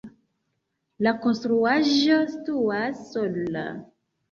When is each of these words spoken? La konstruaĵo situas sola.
La 1.07 1.13
konstruaĵo 1.25 2.19
situas 2.33 3.07
sola. 3.13 3.71